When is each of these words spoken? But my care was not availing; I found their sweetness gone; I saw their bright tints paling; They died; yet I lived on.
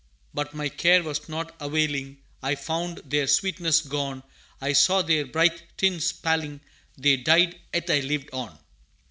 But 0.33 0.55
my 0.55 0.67
care 0.67 1.03
was 1.03 1.29
not 1.29 1.53
availing; 1.59 2.23
I 2.41 2.55
found 2.55 3.01
their 3.05 3.27
sweetness 3.27 3.81
gone; 3.81 4.23
I 4.59 4.73
saw 4.73 5.03
their 5.03 5.27
bright 5.27 5.61
tints 5.77 6.11
paling; 6.11 6.61
They 6.97 7.17
died; 7.17 7.59
yet 7.71 7.87
I 7.87 7.99
lived 7.99 8.31
on. 8.33 8.57